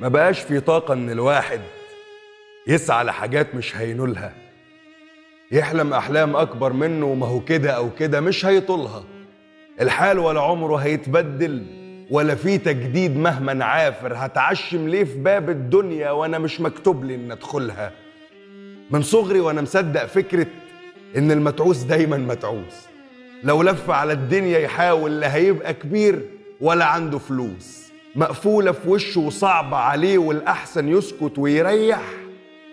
ما 0.00 0.08
بقاش 0.08 0.40
في 0.40 0.60
طاقة 0.60 0.94
إن 0.94 1.10
الواحد 1.10 1.60
يسعى 2.66 3.04
لحاجات 3.04 3.54
مش 3.54 3.76
هينولها. 3.76 4.32
يحلم 5.52 5.92
أحلام 5.92 6.36
أكبر 6.36 6.72
منه 6.72 7.06
وما 7.06 7.26
هو 7.26 7.40
كده 7.40 7.70
أو 7.70 7.90
كده 7.98 8.20
مش 8.20 8.46
هيطولها. 8.46 9.04
الحال 9.80 10.18
ولا 10.18 10.40
عمره 10.40 10.76
هيتبدل 10.76 11.66
ولا 12.10 12.34
في 12.34 12.58
تجديد 12.58 13.16
مهما 13.16 13.54
نعافر 13.54 14.12
هتعشم 14.16 14.88
ليه 14.88 15.04
في 15.04 15.18
باب 15.18 15.50
الدنيا 15.50 16.10
وأنا 16.10 16.38
مش 16.38 16.60
مكتوب 16.60 17.04
لي 17.04 17.14
إن 17.14 17.32
أدخلها؟ 17.32 17.92
من 18.90 19.02
صغري 19.02 19.40
وأنا 19.40 19.62
مصدق 19.62 20.06
فكرة 20.06 20.46
إن 21.16 21.30
المتعوس 21.30 21.82
دايما 21.82 22.16
متعوس. 22.16 22.93
لو 23.44 23.62
لف 23.62 23.90
على 23.90 24.12
الدنيا 24.12 24.58
يحاول 24.58 25.20
لا 25.20 25.34
هيبقى 25.34 25.74
كبير 25.74 26.20
ولا 26.60 26.84
عنده 26.84 27.18
فلوس. 27.18 27.84
مقفولة 28.16 28.72
في 28.72 28.88
وشه 28.88 29.20
وصعبة 29.20 29.76
عليه 29.76 30.18
والأحسن 30.18 30.88
يسكت 30.88 31.38
ويريح. 31.38 32.02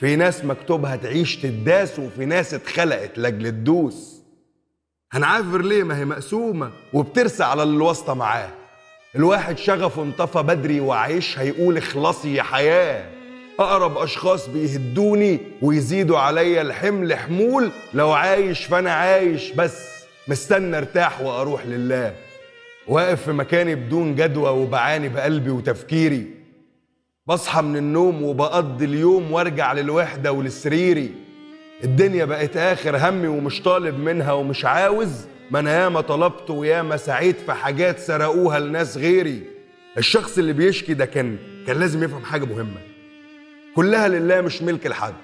في 0.00 0.16
ناس 0.16 0.44
مكتوبها 0.44 0.96
تعيش 0.96 1.36
تداس 1.36 1.98
وفي 1.98 2.24
ناس 2.24 2.54
اتخلقت 2.54 3.18
لأجل 3.18 3.50
تدوس. 3.50 4.22
هنعافر 5.12 5.62
ليه؟ 5.62 5.82
ما 5.82 5.98
هي 5.98 6.04
مقسومة 6.04 6.70
وبترسى 6.92 7.44
على 7.44 7.62
اللي 7.62 7.84
واسطة 7.84 8.14
معاه. 8.14 8.50
الواحد 9.16 9.58
شغفه 9.58 10.02
انطفى 10.02 10.42
بدري 10.42 10.80
وعايش 10.80 11.38
هيقول 11.38 11.76
اخلصي 11.76 12.34
يا 12.34 12.42
حياة. 12.42 13.10
أقرب 13.58 13.98
أشخاص 13.98 14.48
بيهدوني 14.48 15.40
ويزيدوا 15.62 16.18
عليا 16.18 16.62
الحمل 16.62 17.14
حمول. 17.14 17.70
لو 17.94 18.12
عايش 18.12 18.64
فأنا 18.64 18.92
عايش 18.92 19.50
بس. 19.52 19.97
مستنى 20.28 20.78
ارتاح 20.78 21.20
وأروح 21.20 21.66
لله. 21.66 22.14
واقف 22.88 23.22
في 23.22 23.32
مكاني 23.32 23.74
بدون 23.74 24.14
جدوى 24.14 24.50
وبعاني 24.50 25.08
بقلبي 25.08 25.50
وتفكيري. 25.50 26.26
بصحى 27.26 27.62
من 27.62 27.76
النوم 27.76 28.22
وبقضي 28.22 28.84
اليوم 28.84 29.32
وارجع 29.32 29.72
للوحدة 29.72 30.32
ولسريري. 30.32 31.10
الدنيا 31.84 32.24
بقت 32.24 32.56
آخر 32.56 33.08
همي 33.08 33.28
ومش 33.28 33.62
طالب 33.62 33.98
منها 33.98 34.32
ومش 34.32 34.64
عاوز. 34.64 35.26
ما 35.50 35.58
أنا 35.60 35.82
ياما 35.82 36.00
طلبت 36.00 36.50
وياما 36.50 36.96
سعيت 36.96 37.36
في 37.40 37.52
حاجات 37.52 37.98
سرقوها 37.98 38.58
لناس 38.58 38.96
غيري. 38.96 39.42
الشخص 39.98 40.38
اللي 40.38 40.52
بيشكي 40.52 40.94
ده 40.94 41.04
كان 41.04 41.36
كان 41.66 41.76
لازم 41.80 42.02
يفهم 42.04 42.24
حاجة 42.24 42.44
مهمة. 42.44 42.80
كلها 43.76 44.08
لله 44.08 44.40
مش 44.40 44.62
ملك 44.62 44.86
لحد 44.86 45.14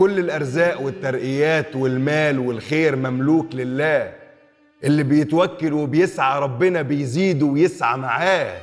كل 0.00 0.18
الأرزاق 0.18 0.80
والترقيات 0.80 1.76
والمال 1.76 2.38
والخير 2.38 2.96
مملوك 2.96 3.46
لله. 3.54 4.12
اللي 4.84 5.02
بيتوكل 5.02 5.72
وبيسعى 5.72 6.40
ربنا 6.40 6.82
بيزيده 6.82 7.46
ويسعى 7.46 7.98
معاه. 7.98 8.58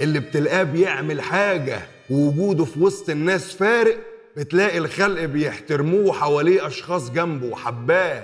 اللي 0.00 0.20
بتلقاه 0.20 0.62
بيعمل 0.62 1.20
حاجة 1.20 1.80
ووجوده 2.10 2.64
في 2.64 2.80
وسط 2.80 3.10
الناس 3.10 3.56
فارق 3.56 3.96
بتلاقي 4.36 4.78
الخلق 4.78 5.24
بيحترموه 5.24 6.12
حواليه 6.12 6.66
أشخاص 6.66 7.10
جنبه 7.10 7.46
وحباه. 7.46 8.22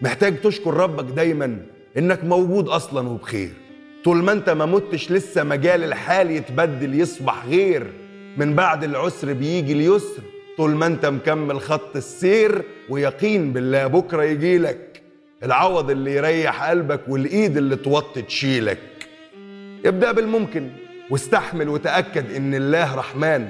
محتاج 0.00 0.40
تشكر 0.40 0.74
ربك 0.74 1.14
دايما 1.14 1.56
إنك 1.98 2.24
موجود 2.24 2.68
أصلا 2.68 3.08
وبخير. 3.08 3.50
طول 4.04 4.16
ما 4.22 4.32
أنت 4.32 4.50
ما 4.50 4.66
متش 4.66 5.10
لسه 5.12 5.44
مجال 5.44 5.84
الحال 5.84 6.30
يتبدل 6.30 7.00
يصبح 7.00 7.46
غير. 7.46 7.86
من 8.36 8.54
بعد 8.54 8.84
العسر 8.84 9.32
بيجي 9.32 9.72
اليسر. 9.72 10.22
طول 10.60 10.70
ما 10.70 10.86
أنت 10.86 11.06
مكمل 11.06 11.60
خط 11.60 11.96
السير 11.96 12.64
ويقين 12.88 13.52
بالله 13.52 13.86
بكرة 13.86 14.22
يجيلك 14.22 15.02
العوض 15.42 15.90
اللي 15.90 16.14
يريح 16.14 16.70
قلبك 16.70 17.00
والإيد 17.08 17.56
اللي 17.56 17.76
توطي 17.76 18.22
تشيلك. 18.22 18.78
ابدأ 19.86 20.12
بالممكن 20.12 20.70
واستحمل 21.10 21.68
وتأكد 21.68 22.34
إن 22.34 22.54
الله 22.54 22.94
رحمن 22.94 23.48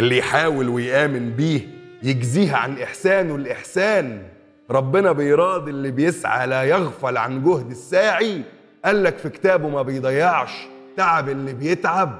اللي 0.00 0.18
يحاول 0.18 0.68
ويآمن 0.68 1.30
بيه 1.30 1.60
يجزيه 2.02 2.54
عن 2.54 2.78
إحسانه 2.78 3.36
الإحسان. 3.36 4.22
ربنا 4.70 5.12
بيراضي 5.12 5.70
اللي 5.70 5.90
بيسعى 5.90 6.46
لا 6.46 6.62
يغفل 6.62 7.16
عن 7.16 7.44
جهد 7.44 7.70
الساعي. 7.70 8.42
قالك 8.84 9.18
في 9.18 9.28
كتابه 9.28 9.68
ما 9.68 9.82
بيضيعش 9.82 10.52
تعب 10.96 11.28
اللي 11.28 11.52
بيتعب. 11.52 12.18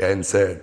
يا 0.00 0.12
إنسان 0.12 0.56